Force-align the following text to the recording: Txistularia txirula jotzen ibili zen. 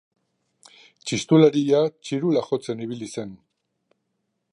Txistularia 1.09 1.81
txirula 2.07 2.43
jotzen 2.47 2.81
ibili 2.87 3.11
zen. 3.17 3.37